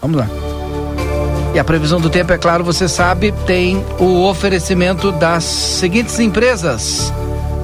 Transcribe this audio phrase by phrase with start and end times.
[0.00, 0.28] Vamos lá.
[1.54, 7.12] E a previsão do tempo, é claro, você sabe, tem o oferecimento das seguintes empresas.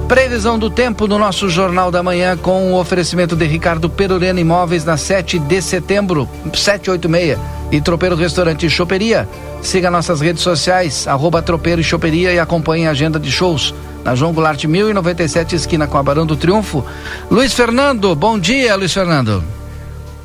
[0.07, 4.85] Previsão do tempo no nosso Jornal da Manhã com o oferecimento de Ricardo Perurena Imóveis
[4.85, 7.37] na 7 de setembro, 786.
[7.69, 9.27] E Tropeiro Restaurante e Choperia.
[9.61, 13.73] Siga nossas redes sociais, arroba Tropeiro e Choperia e acompanhe a agenda de shows
[14.05, 16.85] na João Goulart 1097, esquina com a Barão do Triunfo.
[17.29, 19.43] Luiz Fernando, bom dia, Luiz Fernando.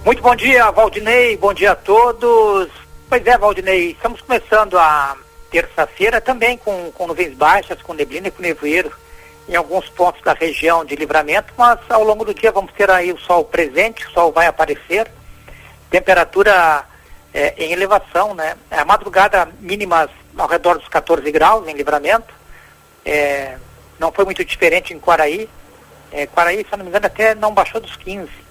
[0.05, 2.69] Muito bom dia, Valdinei, bom dia a todos.
[3.09, 5.17] Pois é, Valdinei, estamos começando a
[5.49, 8.91] terça-feira também com, com nuvens baixas, com neblina e com nevoeiro
[9.49, 13.13] em alguns pontos da região de livramento, mas ao longo do dia vamos ter aí
[13.13, 15.09] o sol presente, o sol vai aparecer,
[15.89, 16.85] temperatura
[17.33, 18.57] é, em elevação, né?
[18.73, 22.35] A madrugada mínimas ao redor dos 14 graus em livramento,
[23.05, 23.57] é,
[24.01, 25.49] não foi muito diferente em Quaraí,
[26.11, 28.43] é, Quaraí, se não me engano, até não baixou dos 15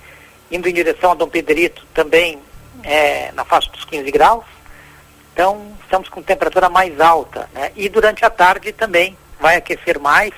[0.52, 2.40] indo em direção a Dom Pedrito, também
[2.84, 4.46] é, na faixa dos 15 graus.
[5.34, 7.50] Então, estamos com temperatura mais alta.
[7.54, 7.72] Né?
[7.76, 10.34] E durante a tarde também vai aquecer mais.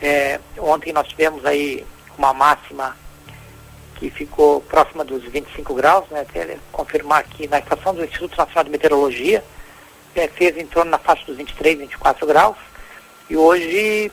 [0.00, 1.84] É, ontem nós tivemos aí
[2.18, 2.96] uma máxima
[3.96, 6.20] que ficou próxima dos 25 graus, né?
[6.20, 9.42] até confirmar aqui na estação do Instituto Nacional de Meteorologia,
[10.14, 12.56] é, fez em torno na faixa dos 23, 24 graus.
[13.30, 14.12] E hoje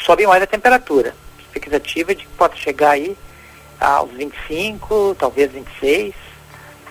[0.00, 1.14] sobe mais a temperatura.
[1.38, 3.16] Expectativa é de que pode chegar aí
[3.80, 6.14] aos 25, talvez 26.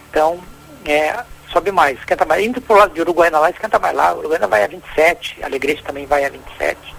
[0.09, 0.39] Então,
[0.85, 2.43] é, sobe mais, esquenta mais.
[2.43, 4.13] Indo para o lado de Uruguaiana lá, esquenta mais lá.
[4.15, 6.95] Uruguaiana vai a 27, Alegrete também vai a 27.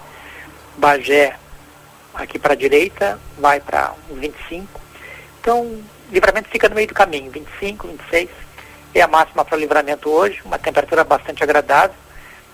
[0.76, 1.36] Bagé,
[2.14, 4.80] aqui para a direita, vai para uns 25.
[5.40, 8.30] Então, livramento fica no meio do caminho, 25, 26.
[8.94, 11.96] É a máxima para livramento hoje, uma temperatura bastante agradável.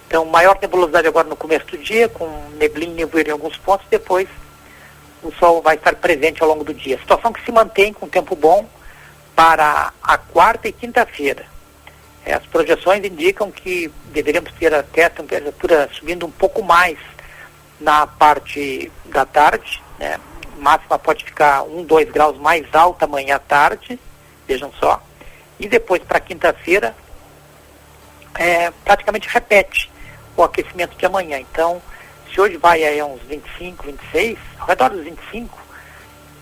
[0.07, 2.29] Então, maior nebulosidade agora no começo do dia, com
[2.59, 4.29] neblina e nevoeiro em alguns pontos, depois
[5.23, 6.99] o sol vai estar presente ao longo do dia.
[6.99, 8.67] Situação que se mantém com tempo bom
[9.35, 11.45] para a quarta e quinta-feira.
[12.25, 16.99] É, as projeções indicam que deveríamos ter até a temperatura subindo um pouco mais
[17.79, 20.19] na parte da tarde, né?
[20.59, 23.99] máxima pode ficar um, dois graus mais alta amanhã à tarde,
[24.47, 25.03] vejam só.
[25.61, 26.97] E depois para quinta-feira,
[28.35, 29.91] é, praticamente repete
[30.37, 31.39] o aquecimento de amanhã.
[31.39, 31.81] Então,
[32.37, 35.59] se hoje vai aí a uns 25, 26, ao redor dos 25,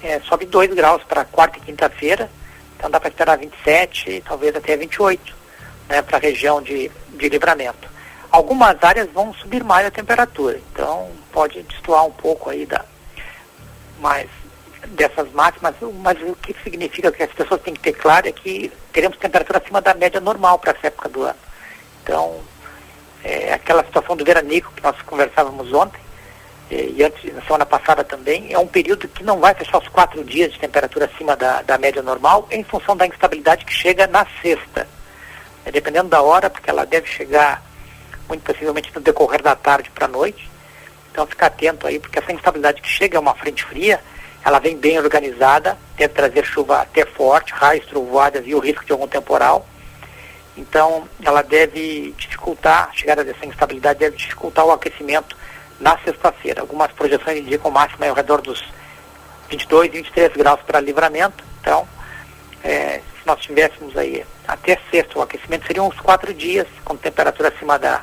[0.02, 2.28] é, sobe 2 graus para quarta e quinta-feira,
[2.76, 5.36] então dá para esperar 27, talvez até 28,
[5.88, 7.88] né, para a região de, de livramento.
[8.28, 12.84] Algumas áreas vão subir mais a temperatura, então pode destoar um pouco aí da,
[14.00, 14.28] mais
[14.88, 18.72] dessas máximas, mas o que significa que as pessoas têm que ter claro é que
[18.92, 21.38] teremos temperatura acima da média normal para essa época do ano.
[22.02, 22.40] Então,
[23.24, 26.00] é, aquela situação do veranico que nós conversávamos ontem,
[26.70, 29.88] é, e antes, na semana passada também, é um período que não vai fechar os
[29.88, 34.06] quatro dias de temperatura acima da, da média normal, em função da instabilidade que chega
[34.06, 34.86] na sexta.
[35.64, 37.62] É, dependendo da hora, porque ela deve chegar
[38.28, 40.50] muito possivelmente no decorrer da tarde para a noite.
[41.10, 44.00] Então ficar atento aí, porque essa instabilidade que chega é uma frente fria,
[44.44, 48.92] ela vem bem organizada, deve trazer chuva até forte, raios, trovoadas e o risco de
[48.92, 49.66] algum temporal.
[50.56, 55.36] Então, ela deve dificultar, a chegada dessa instabilidade deve dificultar o aquecimento
[55.80, 56.60] na sexta-feira.
[56.60, 58.62] Algumas projeções indicam máxima ao redor dos
[59.48, 61.42] 22, 23 graus para livramento.
[61.60, 61.88] Então,
[62.62, 67.48] é, se nós tivéssemos aí até sexta, o aquecimento seriam uns quatro dias, com temperatura
[67.48, 68.02] acima da,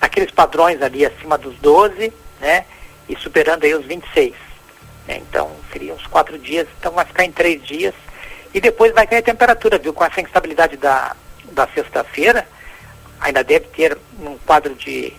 [0.00, 2.64] aqueles padrões ali acima dos 12, né?
[3.08, 4.34] E superando aí os 26.
[5.06, 7.94] Né, então, seriam uns quatro dias, então vai ficar em três dias.
[8.54, 9.92] E depois vai cair a temperatura, viu?
[9.92, 11.16] Com essa instabilidade da,
[11.52, 12.46] da sexta-feira,
[13.20, 15.12] ainda deve ter um quadro de,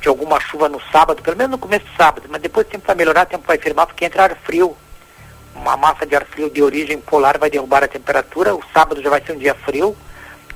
[0.00, 2.86] de alguma chuva no sábado, pelo menos no começo do sábado, mas depois o tempo
[2.86, 4.76] vai melhorar, o tempo vai firmar, porque entra ar frio.
[5.54, 9.10] Uma massa de ar frio de origem polar vai derrubar a temperatura, o sábado já
[9.10, 9.96] vai ser um dia frio.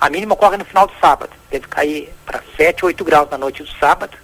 [0.00, 3.62] A mínima ocorre no final do sábado, deve cair para 7, 8 graus na noite
[3.62, 4.16] do sábado,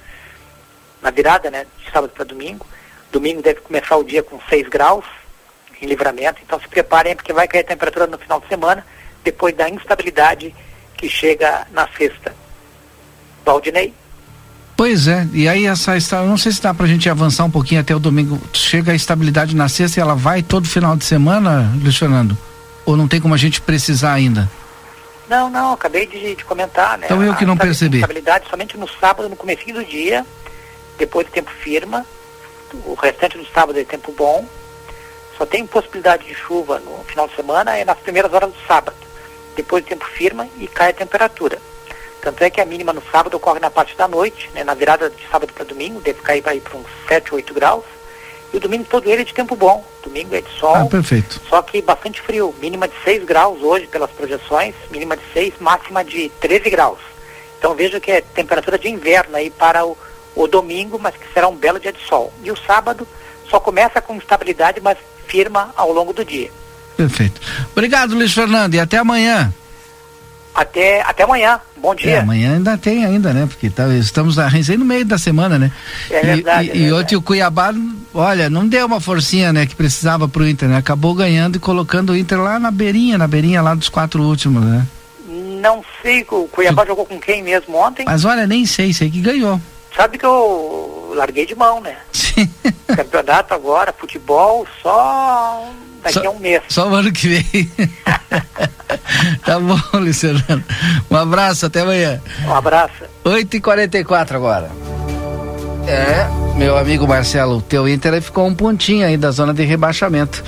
[1.03, 2.67] na virada, né, de sábado para domingo.
[3.13, 5.05] Domingo deve começar o dia com 6 graus
[5.81, 8.87] em livramento, então se preparem porque vai cair a temperatura no final de semana,
[9.25, 10.55] depois da instabilidade
[11.01, 12.35] que chega na sexta.
[13.45, 13.95] Valdinei?
[14.77, 15.95] Pois é, e aí essa
[16.25, 18.39] não sei se dá pra gente avançar um pouquinho até o domingo.
[18.53, 22.37] Chega a estabilidade na sexta e ela vai todo final de semana, Luiz Fernando?
[22.85, 24.51] Ou não tem como a gente precisar ainda?
[25.29, 27.07] Não, não, acabei de, de comentar, né?
[27.07, 27.99] Então eu que não percebi.
[27.99, 30.27] Estabilidade somente no sábado, no começo do dia,
[30.99, 32.05] depois do tempo firma,
[32.85, 34.47] o restante do sábado é tempo bom,
[35.37, 39.00] só tem possibilidade de chuva no final de semana é nas primeiras horas do sábado
[39.57, 41.59] depois o tempo firma e cai a temperatura.
[42.21, 45.09] Tanto é que a mínima no sábado ocorre na parte da noite, né, na virada
[45.09, 47.85] de sábado para domingo, deve cair para uns 7, 8 graus,
[48.53, 49.85] E o domingo todo ele é de tempo bom.
[50.03, 50.75] Domingo é de sol.
[50.75, 51.41] Ah, perfeito.
[51.49, 52.53] Só que bastante frio.
[52.61, 56.99] Mínima de 6 graus hoje pelas projeções, mínima de 6, máxima de 13 graus.
[57.59, 59.97] Então veja que é temperatura de inverno aí para o,
[60.35, 62.33] o domingo, mas que será um belo dia de sol.
[62.43, 63.07] E o sábado
[63.49, 66.51] só começa com estabilidade, mas firma ao longo do dia.
[67.01, 67.41] Perfeito.
[67.73, 69.51] Obrigado, Luiz Fernando, e até amanhã.
[70.55, 71.59] Até, até amanhã.
[71.79, 72.17] Bom dia.
[72.17, 73.47] É, amanhã ainda tem ainda, né?
[73.47, 75.73] Porque tá, estamos a recém no meio da semana, né?
[76.11, 76.69] É verdade.
[76.69, 77.03] E, é e verdade.
[77.03, 77.73] ontem o Cuiabá,
[78.13, 79.65] olha, não deu uma forcinha, né?
[79.65, 80.77] Que precisava pro Inter, né?
[80.77, 84.63] Acabou ganhando e colocando o Inter lá na beirinha, na beirinha lá dos quatro últimos,
[84.63, 84.87] né?
[85.27, 88.05] Não sei, o Cuiabá jogou com quem mesmo ontem?
[88.05, 89.59] Mas olha, nem sei, sei que ganhou.
[89.97, 91.97] Sabe que eu larguei de mão, né?
[92.13, 92.47] Sim.
[92.95, 95.67] Campeonato agora, futebol, só
[96.01, 96.63] daqui Só- a um mês.
[96.69, 97.71] Só o ano que vem.
[99.45, 99.79] tá bom,
[100.13, 100.65] Fernando.
[101.11, 102.21] Um abraço, até amanhã.
[102.47, 103.05] Um abraço.
[103.25, 104.71] 8h44 agora.
[105.87, 106.27] É,
[106.57, 110.45] meu amigo Marcelo, o teu Inter aí ficou um pontinho aí da zona de rebaixamento.